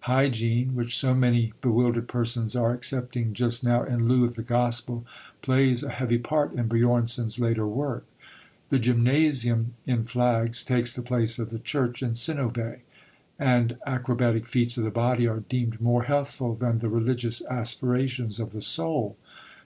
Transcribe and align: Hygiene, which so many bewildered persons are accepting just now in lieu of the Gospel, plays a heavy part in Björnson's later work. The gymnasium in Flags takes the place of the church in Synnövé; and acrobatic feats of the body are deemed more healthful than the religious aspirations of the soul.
Hygiene, 0.00 0.74
which 0.74 0.94
so 0.94 1.14
many 1.14 1.54
bewildered 1.62 2.08
persons 2.08 2.54
are 2.54 2.74
accepting 2.74 3.32
just 3.32 3.64
now 3.64 3.82
in 3.84 4.06
lieu 4.06 4.26
of 4.26 4.34
the 4.34 4.42
Gospel, 4.42 5.06
plays 5.40 5.82
a 5.82 5.88
heavy 5.88 6.18
part 6.18 6.52
in 6.52 6.68
Björnson's 6.68 7.38
later 7.38 7.66
work. 7.66 8.04
The 8.68 8.78
gymnasium 8.78 9.72
in 9.86 10.04
Flags 10.04 10.62
takes 10.62 10.94
the 10.94 11.00
place 11.00 11.38
of 11.38 11.48
the 11.48 11.58
church 11.58 12.02
in 12.02 12.10
Synnövé; 12.10 12.80
and 13.38 13.78
acrobatic 13.86 14.46
feats 14.46 14.76
of 14.76 14.84
the 14.84 14.90
body 14.90 15.26
are 15.26 15.40
deemed 15.48 15.80
more 15.80 16.02
healthful 16.02 16.52
than 16.52 16.80
the 16.80 16.90
religious 16.90 17.42
aspirations 17.46 18.38
of 18.38 18.52
the 18.52 18.60
soul. 18.60 19.16